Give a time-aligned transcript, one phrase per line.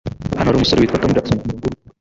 [0.37, 1.85] Hano hari umusore witwa Tom Jackson kumurongo wurupfu.